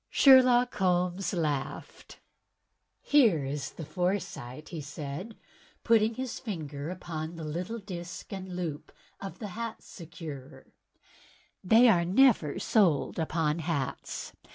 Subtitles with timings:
[0.09, 2.19] Sherlock Holmes laughed.
[3.01, 5.39] "Here is the foresight," said he,
[5.83, 8.91] putting his finger upon the little disk and loop
[9.21, 10.73] of the hat securer.
[11.63, 14.33] "They are never sold upon hats.